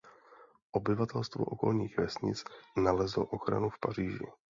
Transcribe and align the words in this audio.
Obyvatelstvo 0.71 1.43
okolních 1.45 1.97
vesnic 1.97 2.43
nalezlo 2.77 3.25
ochranu 3.25 3.69
v 3.69 3.79
Paříži. 3.79 4.25